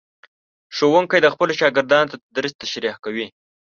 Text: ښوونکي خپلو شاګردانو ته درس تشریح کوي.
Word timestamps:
ښوونکي 0.75 1.31
خپلو 1.33 1.53
شاګردانو 1.59 2.09
ته 2.11 2.17
درس 2.35 2.53
تشریح 2.61 2.95
کوي. 3.03 3.25